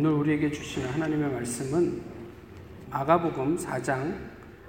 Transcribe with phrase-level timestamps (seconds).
[0.00, 2.00] 오늘 우리에게 주시는 하나님의 말씀은
[2.88, 4.16] 마가복음 4장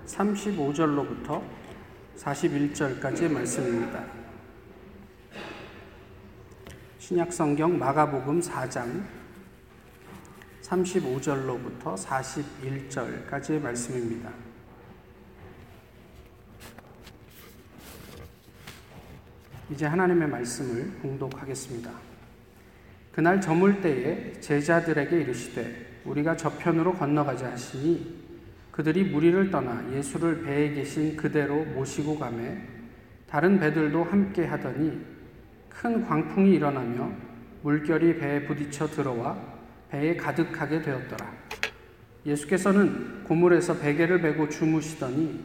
[0.07, 1.43] 35절로부터
[2.17, 4.05] 41절까지의 말씀입니다.
[6.97, 9.03] 신약 성경 마가복음 4장
[10.63, 14.33] 35절로부터 41절까지의 말씀입니다.
[19.69, 22.08] 이제 하나님의 말씀을 봉독하겠습니다.
[23.19, 28.15] 그날 저물 때에 제자들에게 이르시되 우리가 저편으로 건너가자 하시니
[28.71, 32.61] 그들이 무리를 떠나 예수를 배에 계신 그대로 모시고 가매
[33.29, 35.01] 다른 배들도 함께 하더니
[35.67, 37.11] 큰 광풍이 일어나며
[37.63, 39.37] 물결이 배에 부딪혀 들어와
[39.89, 41.29] 배에 가득하게 되었더라.
[42.25, 45.43] 예수께서는 고물에서 베개를 베고 주무시더니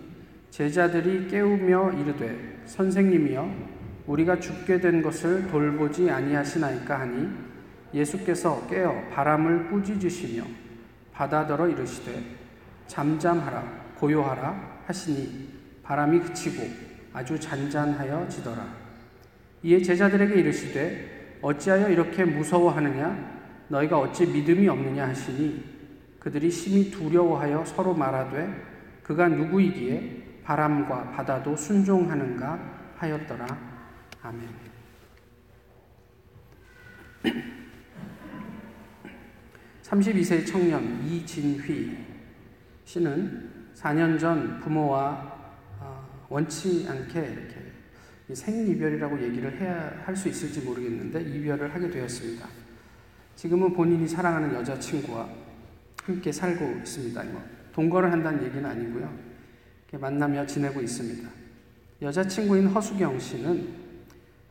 [0.51, 3.53] 제자들이 깨우며 이르되 선생님이여
[4.07, 7.54] 우리가 죽게 된 것을 돌보지 아니하시나이까 하니
[7.95, 10.45] 예수께서 깨어 바람을 꾸짖으시며
[11.13, 12.23] 바다더러 이르시되
[12.89, 16.67] 잠잠하라 고요하라 하시니 바람이 그치고
[17.13, 18.67] 아주 잔잔하여 지더라.
[19.63, 23.35] 이에 제자들에게 이르시되 어찌하여 이렇게 무서워하느냐?
[23.69, 25.75] 너희가 어찌 믿음이 없느냐 하시니
[26.19, 32.59] 그들이 심히 두려워하여 서로 말하되 그가 누구이기에 바람과 바다도 순종하는가
[32.97, 33.47] 하였더라.
[34.23, 34.49] 아멘.
[39.85, 41.97] 32세 청년 이진휘
[42.85, 45.35] 씨는 4년 전 부모와
[45.79, 52.49] 어, 원치 않게 이렇게 생이별이라고 얘기를 해야 할 수 있을지 모르겠는데 이별을 하게 되었습니다.
[53.37, 55.29] 지금은 본인이 사랑하는 여자친구와
[56.03, 57.23] 함께 살고 있습니다.
[57.25, 57.43] 뭐
[57.75, 59.13] 동거를 한다는 얘기는 아니고요.
[59.93, 61.29] 만나며 지내고 있습니다.
[62.03, 63.85] 여자친구인 허수경 씨는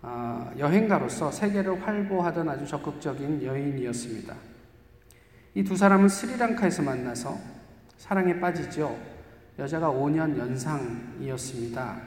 [0.02, 4.53] 아, 여행가로서 세계를 활보하던 아주 적극적인 여인이었습니다.
[5.56, 7.38] 이 두 사람은 스리랑카에서 만나서
[7.98, 8.98] 사랑에 빠지죠.
[9.60, 12.02] 여자가 5년 연상이었습니다.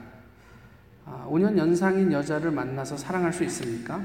[1.28, 4.04] 5년 아, 연상인 여자를 만나서 사랑할 수 있습니까?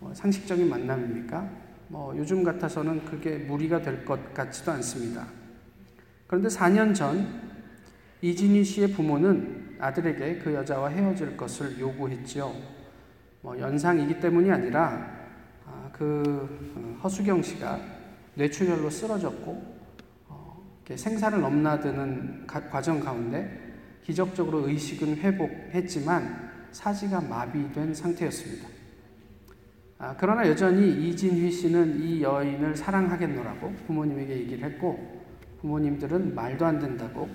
[0.00, 1.48] 뭐 상식적인 만남입니까?
[1.88, 5.26] 뭐 요즘 같아서는 그게 무리가 될 것 같지도 않습니다.
[6.26, 7.40] 그런데 4년 전
[8.20, 12.52] 이진희 씨의 부모는 아들에게 그 여자와 헤어질 것을 요구했지요.
[13.42, 15.08] 뭐 연상이기 때문이 아니라
[15.66, 17.93] 아, 그 어, 허수경 씨가
[18.34, 19.74] 뇌출혈로 쓰러졌고
[20.28, 20.64] 어,
[20.94, 23.64] 생사를 넘나드는 과정 가운데
[24.02, 28.68] 기적적으로 의식은 회복했지만 사지가 마비된 상태였습니다.
[29.98, 35.22] 아, 그러나 여전히 이진휘 씨는 이 여인을 사랑하겠노라고 부모님에게 얘기를 했고
[35.60, 37.28] 부모님들은 말도 안 된다고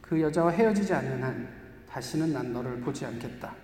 [0.00, 1.48] 그 여자와 헤어지지 않는 한
[1.88, 3.54] 다시는 난 너를 보지 않겠다.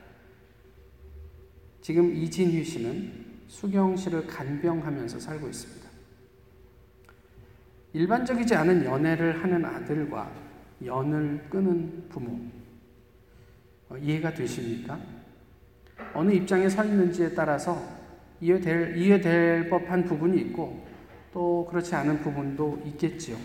[1.80, 3.12] 지금 이진휘 씨는
[3.46, 5.83] 수경 씨를 간병하면서 살고 있습니다.
[7.94, 10.30] 일반적이지 않은 연애를 하는 아들과
[10.84, 12.38] 연을 끄는 부모.
[13.88, 14.98] 어, 이해가 되십니까?
[16.12, 17.80] 어느 입장에 서 있는지에 따라서
[18.40, 20.84] 이해될, 이해될 법한 부분이 있고
[21.32, 23.36] 또 그렇지 않은 부분도 있겠지요.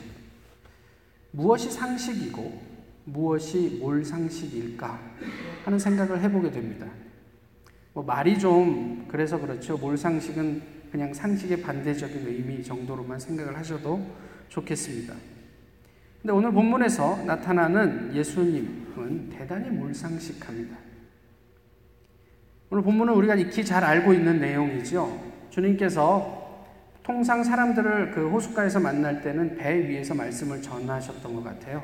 [1.32, 2.60] 무엇이 상식이고
[3.06, 5.00] 무엇이 몰상식일까
[5.64, 6.88] 하는 생각을 해보게 됩니다.
[7.94, 9.78] 뭐 말이 좀 그래서 그렇죠.
[9.78, 14.04] 몰상식은 그냥 상식의 반대적인 의미 정도로만 생각을 하셔도
[14.50, 15.14] 좋겠습니다.
[16.22, 20.78] 근데 오늘 본문에서 나타나는 예수님은 대단히 몰상식합니다.
[22.72, 25.20] 오늘 본문은 우리가 익히 잘 알고 있는 내용이죠.
[25.50, 26.68] 주님께서
[27.04, 31.82] 통상 사람들을 그 호숫가에서 만날 때는 배 위에서 말씀을 전하셨던 것 같아요.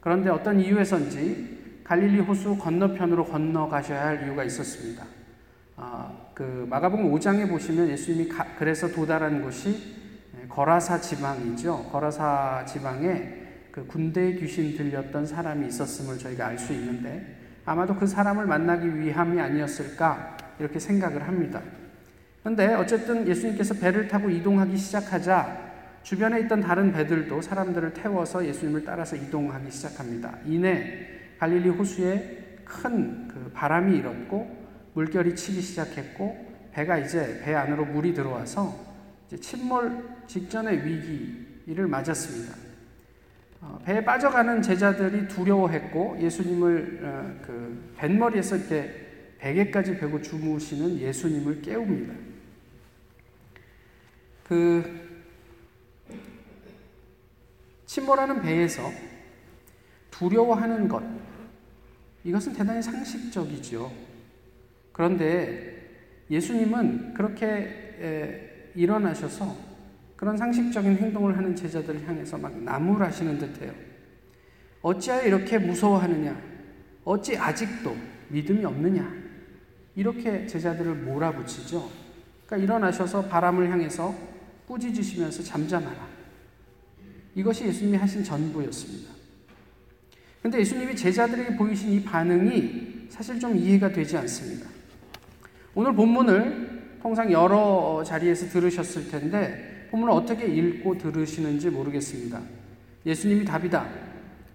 [0.00, 5.04] 그런데 어떤 이유에선지 갈릴리 호수 건너편으로 건너가셔야 할 이유가 있었습니다.
[5.76, 10.01] 아, 그 마가복음 5장에 보시면 예수님이 가, 그래서 도달한 곳이 예,
[10.52, 11.88] 거라사 지방이죠.
[11.90, 13.40] 거라사 지방에
[13.70, 19.40] 그 군대 귀신 들렸던 사람이 있었음을 저희가 알 수 있는데 아마도 그 사람을 만나기 위함이
[19.40, 21.62] 아니었을까 이렇게 생각을 합니다.
[22.42, 25.72] 그런데 어쨌든 예수님께서 배를 타고 이동하기 시작하자
[26.02, 30.36] 주변에 있던 다른 배들도 사람들을 태워서 예수님을 따라서 이동하기 시작합니다.
[30.44, 31.06] 이내
[31.38, 34.62] 갈릴리 호수에 큰 그 바람이 일었고
[34.94, 38.91] 물결이 치기 시작했고 배가 이제 배 안으로 물이 들어와서
[39.40, 42.54] 침몰 직전의 위기를 맞았습니다.
[43.60, 52.14] 어, 배에 빠져가는 제자들이 두려워했고 예수님을 어, 그 뱃머리에서 이렇게 베개까지 베고 주무시는 예수님을 깨웁니다.
[54.44, 55.02] 그
[57.86, 58.90] 침몰하는 배에서
[60.10, 61.02] 두려워하는 것
[62.24, 63.92] 이것은 대단히 상식적이죠.
[64.92, 65.82] 그런데
[66.30, 69.56] 예수님은 그렇게 일어나셔서
[70.16, 73.72] 그런 상식적인 행동을 하는 제자들을 향해서 막 나무라시는 듯해요.
[74.82, 76.40] 어찌하여 이렇게 무서워하느냐?
[77.04, 77.96] 어찌 아직도
[78.28, 79.12] 믿음이 없느냐?
[79.94, 81.90] 이렇게 제자들을 몰아붙이죠.
[82.46, 84.14] 그러니까 일어나셔서 바람을 향해서
[84.66, 86.08] 꾸짖으시면서 잠잠하라.
[87.34, 89.12] 이것이 예수님이 하신 전부였습니다.
[90.42, 94.68] 근데 예수님이 제자들에게 보이신 이 반응이 사실 좀 이해가 되지 않습니다.
[95.74, 102.40] 오늘 본문을 통상 여러 자리에서 들으셨을 텐데 본문을 어떻게 읽고 들으시는지 모르겠습니다.
[103.04, 103.84] 예수님이 답이다.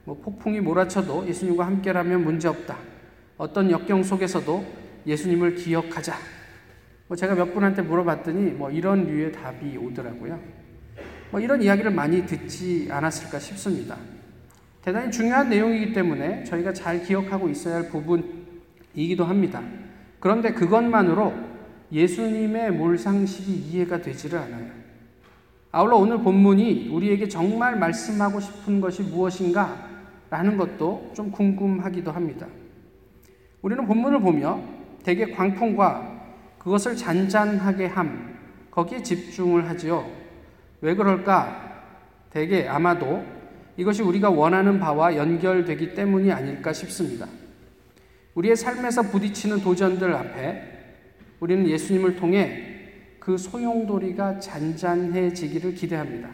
[0.05, 2.77] 뭐 폭풍이 몰아쳐도 예수님과 함께라면 문제없다.
[3.37, 4.65] 어떤 역경 속에서도
[5.05, 6.15] 예수님을 기억하자.
[7.07, 10.39] 뭐 제가 몇 분한테 물어봤더니 뭐 이런 류의 답이 오더라고요.
[11.31, 13.97] 뭐 이런 이야기를 많이 듣지 않았을까 싶습니다.
[14.81, 19.61] 대단히 중요한 내용이기 때문에 저희가 잘 기억하고 있어야 할 부분이기도 합니다.
[20.21, 21.46] 그런데 그것만으로
[21.91, 24.71] 예수님의 몰상식이 이해가 되지를 않아요.
[25.71, 29.87] 아울러 오늘 본문이 우리에게 정말 말씀하고 싶은 것이 무엇인가
[30.29, 32.47] 라는 것도 좀 궁금하기도 합니다.
[33.61, 34.61] 우리는 본문을 보며
[35.03, 36.17] 대개 광풍과
[36.57, 38.37] 그것을 잔잔하게 함,
[38.71, 40.05] 거기에 집중을 하지요.
[40.81, 41.67] 왜 그럴까?
[42.29, 43.25] 대개 아마도
[43.77, 47.27] 이것이 우리가 원하는 바와 연결되기 때문이 아닐까 싶습니다.
[48.35, 50.76] 우리의 삶에서 부딪히는 도전들 앞에
[51.39, 52.63] 우리는 예수님을 통해
[53.19, 56.29] 그 소용돌이가 잔잔해지기를 기대합니다.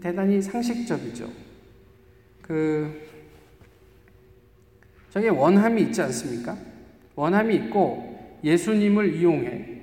[0.00, 1.30] 대단히 상식적이죠.
[2.42, 3.08] 그,
[5.10, 6.56] 저게 원함이 있지 않습니까?
[7.14, 9.80] 원함이 있고 예수님을 이용해,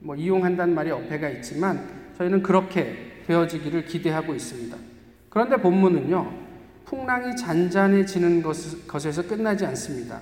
[0.00, 1.86] 뭐 이용한다는 말이 어폐가 있지만
[2.18, 4.76] 저희는 그렇게 되어지기를 기대하고 있습니다.
[5.28, 6.40] 그런데 본문은요,
[6.84, 10.20] 풍랑이 잔잔해지는 것, 에서 끝나지 않습니다.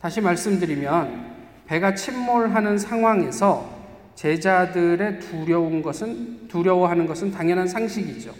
[0.00, 1.31] 다시 말씀드리면,
[1.72, 3.66] 배가 침몰하는 상황에서
[4.14, 8.34] 제자들의 두려운 것은, 두려워하는 것은 당연한 상식이죠.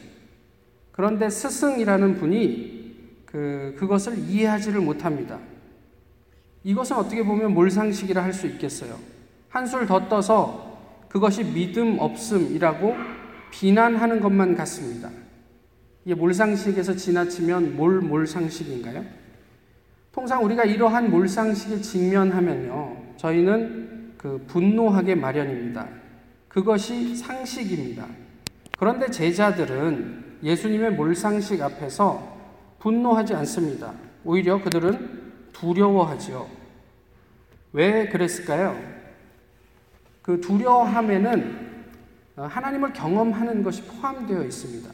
[0.90, 5.38] 그런데 스승이라는 분이 그, 그것을 이해하지를 못합니다.
[6.62, 8.98] 이것은 어떻게 보면 몰상식이라 할 수 있겠어요.
[9.48, 12.94] 한술 더 떠서 그것이 믿음 없음이라고
[13.50, 15.08] 비난하는 것만 같습니다.
[16.04, 19.06] 이게 몰상식에서 지나치면 몰 몰상식인가요?
[20.12, 25.88] 통상 우리가 이러한 몰상식에 직면하면요, 저희는 그 분노하게 마련입니다.
[26.48, 28.06] 그것이 상식입니다.
[28.78, 32.36] 그런데 제자들은 예수님의 몰상식 앞에서
[32.78, 33.92] 분노하지 않습니다.
[34.24, 36.46] 오히려 그들은 두려워하지요.
[37.72, 38.76] 왜 그랬을까요?
[40.20, 41.72] 그 두려워함에는
[42.36, 44.90] 하나님을 경험하는 것이 포함되어 있습니다.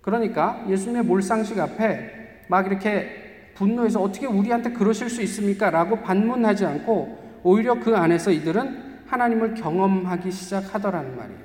[0.00, 5.70] 그러니까 예수님의 몰상식 앞에 막 이렇게 분노해서 어떻게 우리한테 그러실 수 있습니까?
[5.70, 11.44] 라고 반문하지 않고 오히려 그 안에서 이들은 하나님을 경험하기 시작하더라는 말이에요.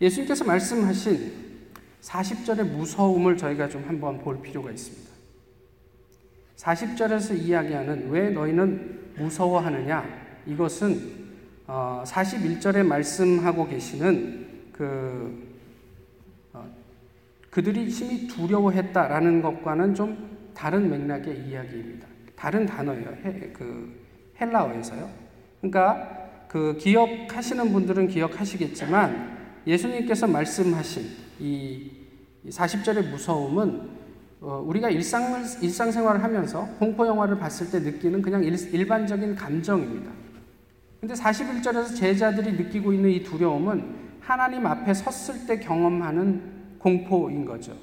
[0.00, 1.46] 예수님께서 말씀하신
[2.00, 5.06] 40절의 무서움을 저희가 좀 한번 볼 필요가 있습니다.
[6.56, 10.04] 40절에서 이야기하는 왜 너희는 무서워하느냐?
[10.46, 11.26] 이것은
[11.66, 15.56] 41절에 어, 말씀하고 계시는 그
[16.52, 16.66] 어,
[17.50, 22.06] 그들이 심히 두려워했다라는 것과는 좀 다른 맥락의 이야기입니다.
[22.36, 23.16] 다른 단어예요.
[23.24, 23.98] 해, 그
[24.40, 25.08] 헬라어에서요.
[25.60, 31.02] 그러니까 그 기억하시는 분들은 기억하시겠지만 예수님께서 말씀하신
[31.40, 31.90] 이
[32.48, 33.96] 40절의 무서움은
[34.40, 40.10] 어, 우리가 일상, 일상생활을 하면서 공포 영화를 봤을 때 느끼는 그냥 일, 일반적인 감정입니다.
[41.00, 47.76] 근데 41절에서 제자들이 느끼고 있는 이 두려움은 하나님 앞에 섰을 때 경험하는 공포인 거죠.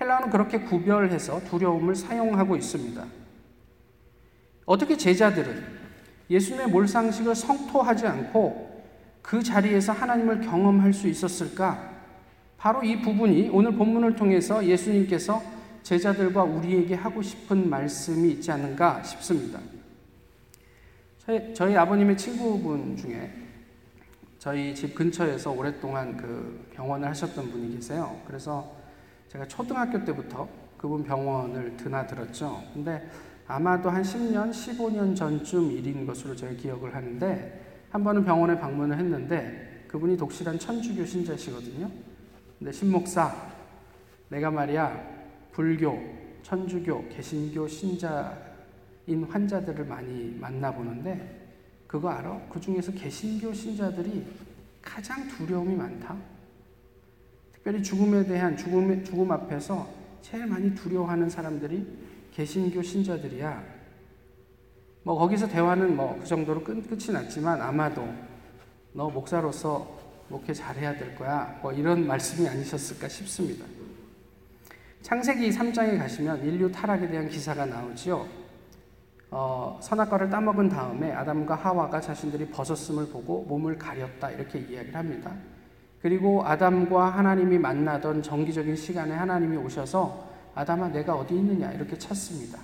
[0.00, 3.19] 헬라어는 그렇게 구별해서 두려움을 사용하고 있습니다.
[4.70, 5.64] 어떻게 제자들은
[6.30, 8.84] 예수님의 몰상식을 성토하지 않고
[9.20, 11.90] 그 자리에서 하나님을 경험할 수 있었을까?
[12.56, 15.42] 바로 이 부분이 오늘 본문을 통해서 예수님께서
[15.82, 19.58] 제자들과 우리에게 하고 싶은 말씀이 있지 않는가 싶습니다.
[21.18, 23.32] 저희, 저희 아버님의 친구분 중에
[24.38, 28.20] 저희 집 근처에서 오랫동안 그 병원을 하셨던 분이 계세요.
[28.24, 28.72] 그래서
[29.26, 32.62] 제가 초등학교 때부터 그분 병원을 드나들었죠.
[32.72, 33.10] 근데
[33.50, 39.86] 아마도 한 10년, 15년 전쯤 일인 것으로 제가 기억을 하는데 한 번은 병원에 방문을 했는데
[39.88, 41.90] 그분이 독실한 천주교 신자시거든요.
[42.58, 43.34] 근데 신목사,
[44.28, 45.04] 내가 말이야
[45.50, 45.98] 불교,
[46.44, 51.40] 천주교, 개신교 신자인 환자들을 많이 만나보는데
[51.88, 52.42] 그거 알아?
[52.48, 54.26] 그 중에서 개신교 신자들이
[54.80, 56.16] 가장 두려움이 많다.
[57.52, 59.88] 특별히 죽음에 대한 죽음, 죽음 앞에서
[60.22, 63.80] 제일 많이 두려워하는 사람들이 개신교 신자들이야.
[65.02, 68.06] 뭐 거기서 대화는 뭐 그 정도로 끝, 끝이 났지만 아마도
[68.92, 71.58] 너 목사로서 목회 잘해야 될 거야.
[71.62, 73.64] 뭐 이런 말씀이 아니셨을까 싶습니다.
[75.02, 78.26] 창세기 3장에 가시면 인류 타락에 대한 기사가 나오지요.
[79.32, 85.32] 어, 선악과를 따먹은 다음에 아담과 하와가 자신들이 벗었음을 보고 몸을 가렸다 이렇게 이야기를 합니다.
[86.02, 90.29] 그리고 아담과 하나님이 만나던 정기적인 시간에 하나님이 오셔서
[90.60, 92.58] 아담아 내가 어디 있느냐 이렇게 찾습니다.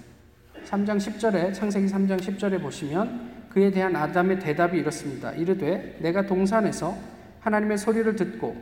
[0.67, 5.33] 3장 10절에 창세기 3장 10절에 보시면 그에 대한 아담의 대답이 이렇습니다.
[5.33, 6.95] 이르되 내가 동산에서
[7.41, 8.55] 하나님의 소리를 듣고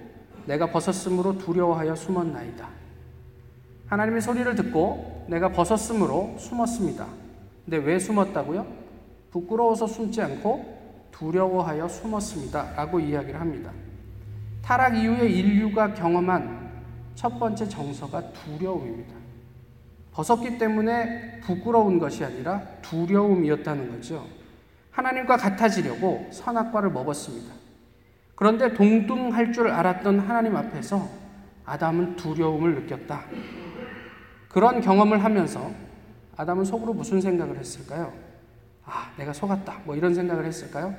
[0.47, 2.69] 내가 벗었으므로 두려워하여 숨었나이다.
[3.89, 7.05] 하나님의 소리를 듣고 내가 벗었으므로 숨었습니다.
[7.65, 8.65] 근데 왜 숨었다고요?
[9.33, 12.75] 부끄러워서 숨지 않고 두려워하여 숨었습니다.
[12.77, 13.73] 라고 이야기를 합니다.
[14.63, 16.65] 타락 이후에 인류가 경험한
[17.15, 19.24] 첫 번째 정서가 두려움입니다.
[20.15, 24.27] 벗었기 때문에 부끄러운 것이 아니라 두려움이었다는 거죠.
[24.93, 27.53] 하나님과 같아지려고 선악과를 먹었습니다.
[28.37, 31.09] 그런데 동등할 줄 알았던 하나님 앞에서
[31.65, 33.25] 아담은 두려움을 느꼈다.
[34.49, 35.71] 그런 경험을 하면서
[36.37, 38.13] 아담은 속으로 무슨 생각을 했을까요?
[38.85, 39.81] 아, 내가 속았다.
[39.85, 40.95] 뭐 이런 생각을 했을까요?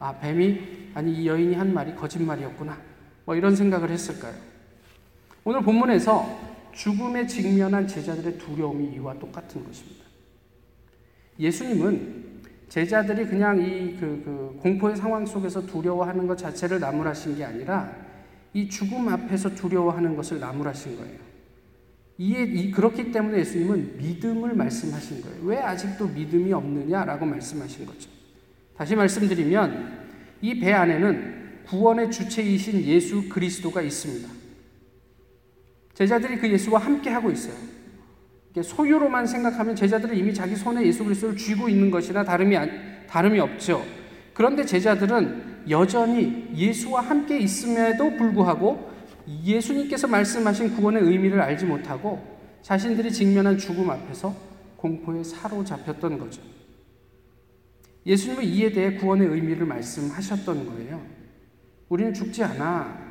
[0.00, 2.76] 아, 뱀이, 아니, 이 여인이 한 말이 거짓말이었구나.
[3.26, 4.34] 뭐 이런 생각을 했을까요?
[5.44, 10.04] 오늘 본문에서 죽음에 직면한 제자들의 두려움이 이와 똑같은 것입니다.
[11.38, 12.30] 예수님은
[12.68, 17.90] 제자들이 그냥 이 그 그 공포의 상황 속에서 두려워하는 것 자체를 나무라신 게 아니라
[18.52, 21.18] 이 죽음 앞에서 두려워하는 것을 나무라신 거예요.
[22.18, 25.42] 이에 이, 그렇기 때문에 예수님은 믿음을 말씀하신 거예요.
[25.44, 28.10] 왜 아직도 믿음이 없느냐라고 말씀하신 거죠.
[28.76, 29.98] 다시 말씀드리면
[30.42, 34.28] 이 배 안에는 구원의 주체이신 예수 그리스도가 있습니다.
[36.00, 37.52] 제자들이 그 예수와 함께 하고 있어요.
[38.62, 42.56] 소유로만 생각하면 제자들은 이미 자기 손에 예수 그리스도를 쥐고 있는 것이나 다름이
[43.06, 43.84] 다름이 없죠.
[44.32, 48.90] 그런데 제자들은 여전히 예수와 함께 있음에도 불구하고
[49.44, 54.34] 예수님께서 말씀하신 구원의 의미를 알지 못하고 자신들이 직면한 죽음 앞에서
[54.78, 56.40] 공포에 사로잡혔던 거죠.
[58.06, 61.02] 예수님은 이에 대해 구원의 의미를 말씀하셨던 거예요.
[61.90, 63.09] 우리는 죽지 않아.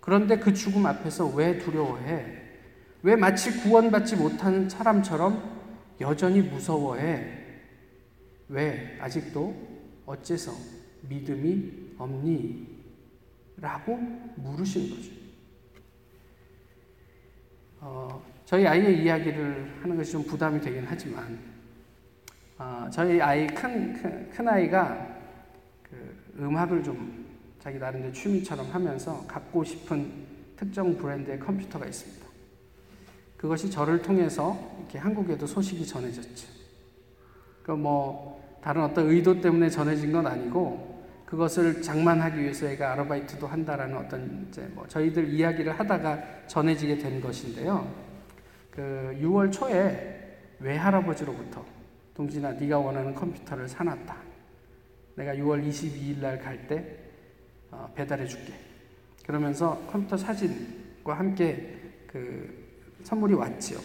[0.00, 2.40] 그런데 그 죽음 앞에서 왜 두려워해?
[3.02, 5.60] 왜 마치 구원받지 못한 사람처럼
[6.00, 7.38] 여전히 무서워해?
[8.48, 9.54] 왜 아직도
[10.06, 10.52] 어째서
[11.08, 12.80] 믿음이 없니?
[13.56, 13.96] 라고
[14.36, 15.12] 물으신 거죠.
[17.80, 21.38] 어, 저희 아이의 이야기를 하는 것이 좀 부담이 되긴 하지만,
[22.58, 25.06] 어, 저희 아이 큰, 큰, 큰 아이가
[25.82, 27.29] 그 음악을 좀
[27.60, 30.10] 자기 나름대로 취미처럼 하면서 갖고 싶은
[30.56, 32.26] 특정 브랜드의 컴퓨터가 있습니다.
[33.36, 36.48] 그것이 저를 통해서 이렇게 한국에도 소식이 전해졌죠.
[37.62, 40.90] 그 뭐, 다른 어떤 의도 때문에 전해진 건 아니고,
[41.30, 47.88] 그것을 장만하기 위해서 애가 아르바이트도 한다라는 어떤 이제 뭐 저희들 이야기를 하다가 전해지게 된 것인데요.
[48.70, 51.64] 그 6월 초에 외할아버지로부터
[52.14, 54.16] 동진아 네가 원하는 컴퓨터를 사놨다.
[55.14, 56.99] 내가 6월 22일 날 갈때 어,
[57.94, 58.52] 배달해 줄게.
[59.26, 62.70] 그러면서 컴퓨터 사진과 함께 그
[63.04, 63.78] 선물이 왔지요.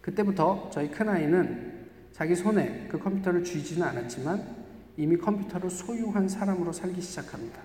[0.00, 4.64] 그때부터 저희 큰아이는 자기 손에 그 컴퓨터를 쥐지는 않았지만
[4.96, 7.60] 이미 컴퓨터를 소유한 사람으로 살기 시작합니다.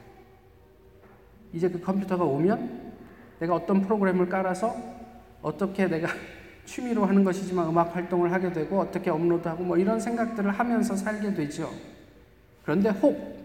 [1.53, 2.91] 이제 그 컴퓨터가 오면
[3.39, 4.75] 내가 어떤 프로그램을 깔아서
[5.41, 6.09] 어떻게 내가
[6.65, 11.71] 취미로 하는 것이지만 음악 활동을 하게 되고 어떻게 업로드하고 뭐 이런 생각들을 하면서 살게 되죠.
[12.63, 13.40] 그런데 혹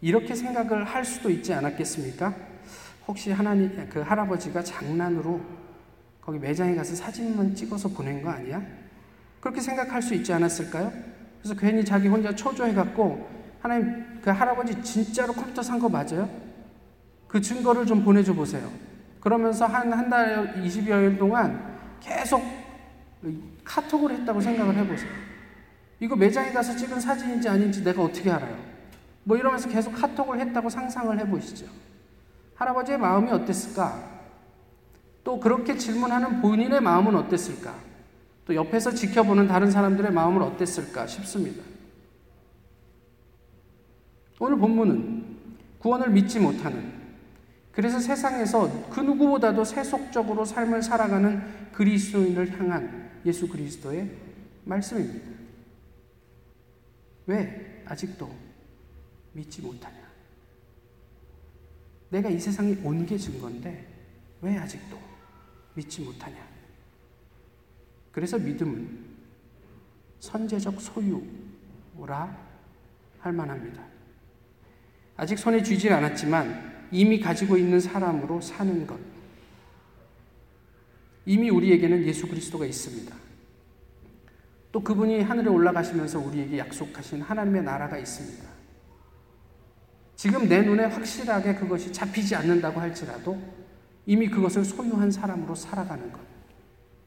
[0.00, 2.34] 이렇게 생각을 할 수도 있지 않았겠습니까?
[3.08, 5.40] 혹시 하나님 그 할아버지가 장난으로
[6.20, 8.60] 거기 매장에 가서 사진만 찍어서 보낸 거 아니야?
[9.40, 10.92] 그렇게 생각할 수 있지 않았을까요?
[11.40, 13.28] 그래서 괜히 자기 혼자 초조해 갖고
[13.60, 16.28] 하나님 그 할아버지 진짜로 컴퓨터 산 거 맞아요?
[17.28, 18.70] 그 증거를 좀 보내줘 보세요.
[19.20, 22.42] 그러면서 한 한 달 20여일 동안 계속
[23.64, 25.10] 카톡을 했다고 생각을 해보세요.
[26.00, 28.56] 이거 매장에 가서 찍은 사진인지 아닌지 내가 어떻게 알아요?
[29.26, 31.66] 뭐 이러면서 계속 카톡을 했다고 상상을 해보시죠.
[32.54, 34.20] 할아버지의 마음이 어땠을까?
[35.24, 37.74] 또 그렇게 질문하는 본인의 마음은 어땠을까?
[38.44, 41.64] 또 옆에서 지켜보는 다른 사람들의 마음은 어땠을까 싶습니다.
[44.38, 45.36] 오늘 본문은
[45.80, 46.92] 구원을 믿지 못하는
[47.72, 54.08] 그래서 세상에서 그 누구보다도 세속적으로 삶을 살아가는 그리스도인을 향한 예수 그리스도의
[54.64, 55.26] 말씀입니다.
[57.26, 58.46] 왜 아직도
[59.36, 59.96] 믿지 못하냐?
[62.10, 63.86] 내가 이 세상에 온 게 증거인데
[64.40, 64.98] 왜 아직도
[65.74, 66.36] 믿지 못하냐?
[68.12, 69.04] 그래서 믿음은
[70.20, 72.36] 선제적 소유라
[73.18, 73.84] 할 만합니다.
[75.16, 78.98] 아직 손에 쥐질 않았지만 이미 가지고 있는 사람으로 사는 것.
[81.26, 83.14] 이미 우리에게는 예수 그리스도가 있습니다.
[84.72, 88.55] 또 그분이 하늘에 올라가시면서 우리에게 약속하신 하나님의 나라가 있습니다.
[90.16, 93.38] 지금 내 눈에 확실하게 그것이 잡히지 않는다고 할지라도
[94.06, 96.20] 이미 그것을 소유한 사람으로 살아가는 것.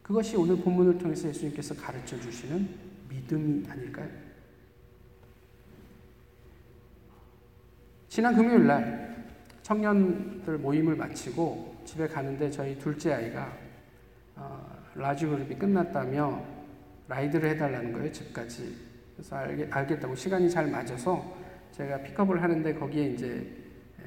[0.03, 2.69] 그것이 오늘 본문을 통해서 예수님께서 가르쳐 주시는
[3.09, 4.07] 믿음이 아닐까요?
[8.07, 9.25] 지난 금요일 날
[9.63, 13.55] 청년들 모임을 마치고 집에 가는데 저희 둘째 아이가
[14.35, 16.43] 어, 라디오 그룹이 끝났다며
[17.07, 18.75] 라이드를 해달라는 거예요 집까지
[19.15, 21.37] 그래서 알겠, 알겠다고 시간이 잘 맞아서
[21.71, 23.47] 제가 픽업을 하는데 거기에 이제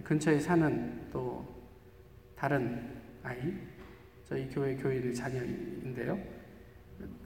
[0.04, 1.47] 근처에 사는 또
[2.37, 3.54] 다른 아이
[4.25, 6.19] 저희 교회 교인의 자녀인데요.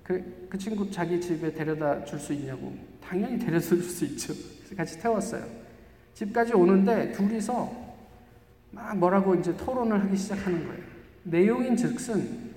[0.03, 4.35] 그, 그 친구 자기 집에 데려다 줄 수 있냐고 당연히 데려다 줄 수 있죠.
[4.77, 5.45] 같이 태웠어요.
[6.15, 7.87] 집까지 오는데 둘이서
[8.73, 10.83] 막 뭐라고 이제 토론을 하기 시작하는 거예요.
[11.25, 12.53] 내용인 즉슨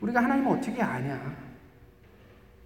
[0.00, 1.36] 우리가 하나님을 어떻게 아냐?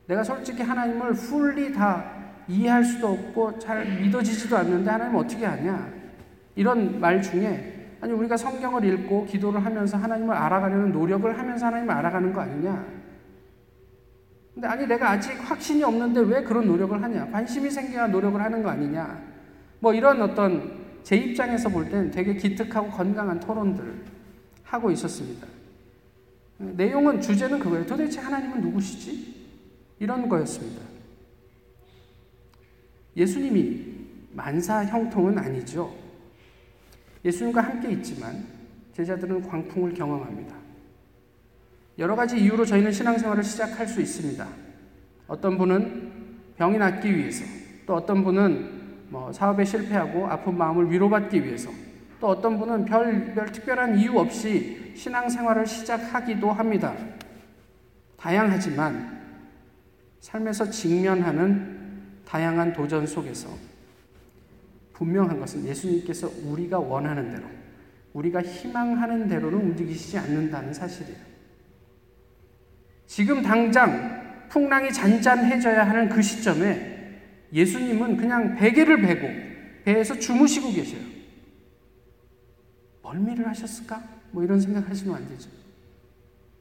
[0.07, 5.93] 내가 솔직히 하나님을 풀리 다 이해할 수도 없고 잘 믿어지지도 않는데 하나님 어떻게 아냐?
[6.57, 12.33] 이런 말 중에 아니 우리가 성경을 읽고 기도를 하면서 하나님을 알아가려는 노력을 하면서 하나님을 알아가는
[12.33, 12.87] 거 아니냐?
[14.55, 17.28] 근데 아니 내가 아직 확신이 없는데 왜 그런 노력을 하냐?
[17.31, 19.21] 관심이 생겨야 노력을 하는 거 아니냐?
[19.81, 23.95] 뭐 이런 어떤 제 입장에서 볼 때는 되게 기특하고 건강한 토론들을
[24.64, 25.47] 하고 있었습니다.
[26.59, 27.87] 내용은 주제는 그거예요.
[27.87, 29.35] 도대체 하나님은 누구시지?
[30.00, 30.98] 이런 거였습니다.
[33.19, 33.85] 예수님이
[34.33, 35.93] 만사 형통은 아니죠.
[37.25, 38.45] 예수님과 함께 있지만
[38.93, 40.55] 제자들은 광풍을 경험합니다.
[41.99, 44.47] 여러 가지 이유로 저희는 신앙생활을 시작할 수 있습니다.
[45.27, 46.13] 어떤 분은
[46.57, 47.45] 병이 낫기 위해서,
[47.87, 48.78] 또 어떤 분은
[49.09, 51.71] 뭐 사업에 실패하고 아픈 마음을 위로받기 위해서
[52.21, 56.95] 또 어떤 분은 별, 별 특별한 이유 없이 신앙생활을 시작하기도 합니다.
[58.17, 59.19] 다양하지만
[60.21, 61.77] 삶에서 직면하는
[62.28, 63.49] 다양한 도전 속에서
[64.93, 67.45] 분명한 것은 예수님께서 우리가 원하는 대로,
[68.12, 71.17] 우리가 희망하는 대로는 움직이시지 않는다는 사실이에요.
[73.06, 77.19] 지금 당장 풍랑이 잔잔해져야 하는 그 시점에
[77.50, 81.00] 예수님은 그냥 베개를 베고 배에서 주무시고 계셔요.
[83.02, 84.02] 멀미를 하셨을까?
[84.32, 85.49] 뭐 이런 생각하시면 안 되죠.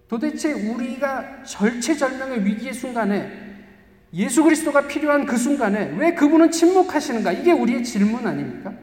[0.08, 3.47] 도대체 우리가 절체절명의 위기의 순간에
[4.14, 7.34] 예수 그리스도가 필요한 그 순간에 왜 그분은 침묵하시는가?
[7.34, 8.74] 이게 우리의 질문 아닙니까?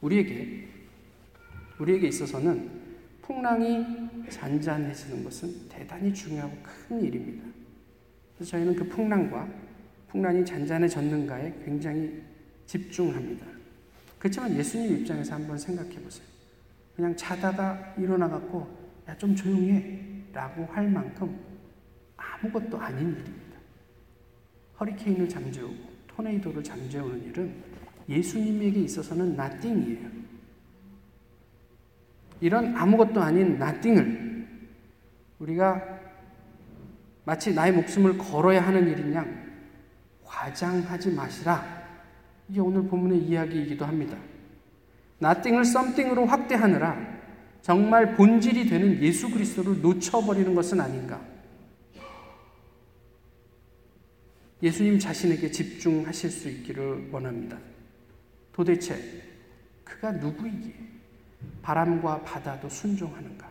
[0.00, 0.68] 우리에게
[1.78, 2.70] 우리에게 있어서는
[3.22, 3.84] 풍랑이
[4.28, 7.44] 잔잔해지는 것은 대단히 중요하고 큰 일입니다.
[8.34, 9.48] 그래서 저희는 그 풍랑과
[10.08, 12.22] 풍랑이 잔잔해졌는가에 굉장히
[12.66, 13.46] 집중합니다.
[14.18, 16.26] 그렇지만 예수님 입장에서 한번 생각해 보세요.
[17.00, 18.68] 그냥 자다가 일어나갖고
[19.08, 20.08] 야, 좀 조용해.
[20.34, 21.36] 라고 할 만큼
[22.16, 23.56] 아무것도 아닌 일입니다.
[24.78, 27.54] 허리케인을 잠재우고 토네이도를 잠재우는 일은
[28.08, 30.08] 예수님에게 있어서는 nothing이에요.
[32.40, 34.46] 이런 아무것도 아닌 나띵을
[35.40, 35.82] 우리가
[37.24, 39.50] 마치 나의 목숨을 걸어야 하는 일인 양
[40.22, 41.64] 과장하지 마시라.
[42.48, 44.16] 이게 오늘 본문의 이야기이기도 합니다.
[45.20, 47.20] 나띵을 썸띵으로 확대하느라
[47.62, 51.20] 정말 본질이 되는 예수 그리스도를 놓쳐버리는 것은 아닌가.
[54.62, 57.58] 예수님 자신에게 집중하실 수 있기를 원합니다.
[58.52, 59.22] 도대체
[59.84, 60.74] 그가 누구이기에
[61.62, 63.48] 바람과 바다도 순종하는가?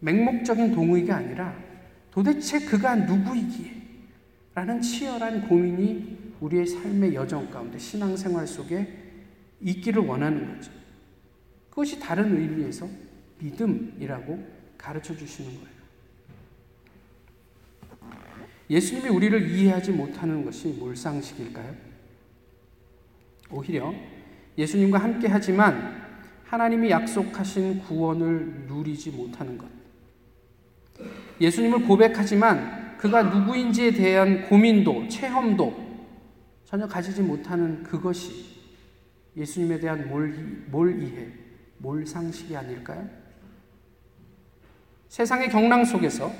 [0.00, 1.56] 맹목적인 동의가 아니라
[2.10, 3.82] 도대체 그가 누구이기에?
[4.54, 9.03] 라는 치열한 고민이 우리의 삶의 여정 가운데 신앙생활 속에
[9.60, 10.70] 있기를 원하는 거죠.
[11.70, 12.88] 그것이 다른 의미에서
[13.38, 14.46] 믿음이라고
[14.78, 15.74] 가르쳐 주시는 거예요.
[18.70, 21.74] 예수님이 우리를 이해하지 못하는 것이 몰상식일까요?
[23.50, 23.94] 오히려
[24.56, 26.02] 예수님과 함께 하지만
[26.44, 29.66] 하나님이 약속하신 구원을 누리지 못하는 것.
[31.40, 35.84] 예수님을 고백하지만 그가 누구인지에 대한 고민도, 체험도
[36.64, 38.53] 전혀 가지지 못하는 그것이
[39.36, 40.32] 예수님에 대한 몰,
[40.70, 41.28] 몰 이해,
[41.78, 43.08] 몰상식이 아닐까요?
[45.08, 46.32] 세상의 경랑 속에서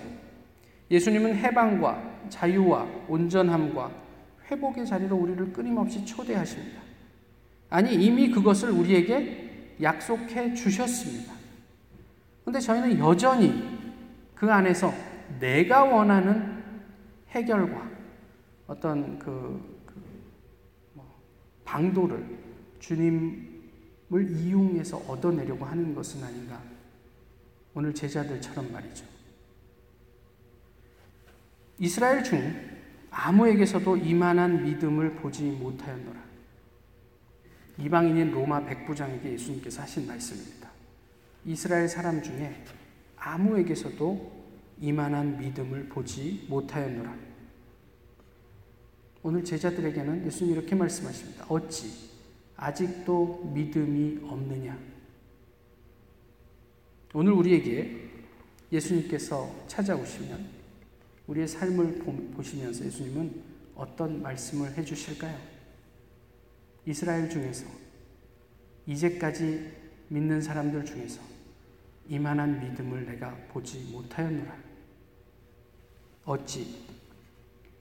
[0.90, 3.90] 예수님은 해방과 자유와 온전함과
[4.50, 6.80] 회복의 자리로 우리를 끊임없이 초대하십니다.
[7.70, 11.32] 아니, 이미 그것을 우리에게 약속해 주셨습니다.
[12.44, 13.62] 근데 저희는 여전히
[14.34, 14.92] 그 안에서
[15.40, 16.62] 내가 원하는
[17.30, 17.90] 해결과
[18.66, 19.94] 어떤 그, 그
[20.92, 21.04] 뭐,
[21.64, 22.43] 방도를
[22.84, 26.62] 주님을 이용해서 얻어내려고 하는 것은 아닌가.
[27.72, 29.06] 오늘 제자들처럼 말이죠.
[31.78, 32.54] 이스라엘 중
[33.10, 36.22] 아무에게서도 이만한 믿음을 보지 못하였노라.
[37.78, 40.70] 이방인인 로마 백부장에게 예수님께서 하신 말씀입니다.
[41.44, 42.64] 이스라엘 사람 중에
[43.16, 44.44] 아무에게서도
[44.80, 47.16] 이만한 믿음을 보지 못하였노라.
[49.22, 51.46] 오늘 제자들에게는 예수님 이렇게 말씀하십니다.
[51.48, 52.13] 어찌
[52.64, 54.78] 아직도 믿음이 없느냐?
[57.12, 58.08] 오늘 우리에게
[58.72, 60.48] 예수님께서 찾아오시면
[61.26, 61.98] 우리의 삶을
[62.34, 63.42] 보시면서 예수님은
[63.74, 65.38] 어떤 말씀을 해 주실까요?
[66.86, 67.66] 이스라엘 중에서
[68.86, 69.70] 이제까지
[70.08, 71.20] 믿는 사람들 중에서
[72.08, 74.56] 이만한 믿음을 내가 보지 못하였노라.
[76.24, 76.82] 어찌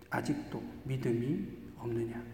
[0.09, 2.32] 아직도 믿음이 없느냐?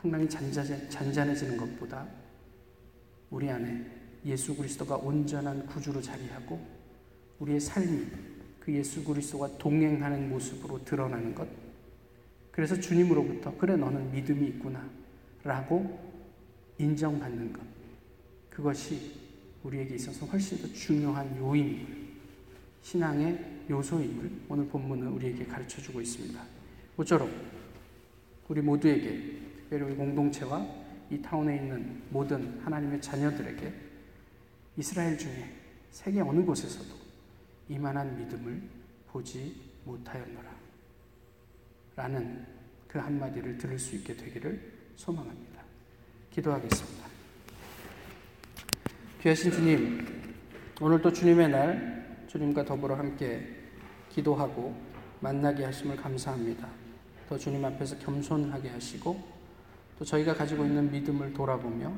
[0.00, 2.06] 풍랑이 잔잔 해지는 것보다
[3.30, 3.84] 우리 안에
[4.24, 6.60] 예수 그리스도가 온전한 구주로 자리하고
[7.38, 8.06] 우리의 삶이
[8.60, 11.48] 그 예수 그리스도와 동행하는 모습으로 드러나는 것.
[12.50, 14.88] 그래서 주님으로부터 그래 너는 믿음이 있구나
[15.44, 15.98] 라고
[16.78, 17.62] 인정받는 것.
[18.50, 19.12] 그것이
[19.62, 22.08] 우리에게 있어서 훨씬 더 중요한 요인임을
[22.82, 26.40] 신앙의 요소임을 오늘 본문은 우리에게 가르쳐 주고 있습니다.
[26.96, 27.30] 모쪼록
[28.48, 30.66] 우리 모두에게 특별히 우리 공동체와
[31.10, 33.74] 이 타운에 있는 모든 하나님의 자녀들에게
[34.78, 35.52] 이스라엘 중에
[35.90, 36.88] 세계 어느 곳에서도
[37.68, 38.62] 이만한 믿음을
[39.08, 39.54] 보지
[39.84, 40.48] 못하였노라.
[41.96, 42.46] 라는
[42.86, 45.62] 그 한마디를 들을 수 있게 되기를 소망합니다.
[46.30, 47.06] 기도하겠습니다.
[49.20, 50.34] 귀하신 주님,
[50.80, 53.46] 오늘도 주님의 날, 주님과 더불어 함께
[54.08, 54.74] 기도하고
[55.20, 56.66] 만나게 하심을 감사합니다.
[57.28, 59.37] 더 주님 앞에서 겸손하게 하시고
[59.98, 61.92] 또 저희가 가지고 있는 믿음을 돌아보며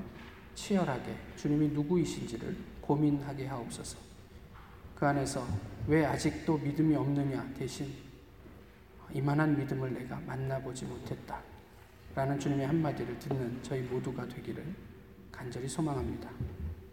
[0.55, 3.99] 치열하게 주님이 누구이신지를 고민하게 하옵소서.
[4.95, 5.47] 그 안에서
[5.87, 7.93] 왜 아직도 믿음이 없느냐 대신
[9.13, 11.41] 이만한 믿음을 내가 만나보지 못했다.
[12.15, 14.65] 라는 주님의 한마디를 듣는 저희 모두가 되기를
[15.31, 16.29] 간절히 소망합니다.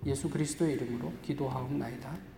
[0.06, 2.37] 예수 그리스도의 이름으로 기도하옵나이다.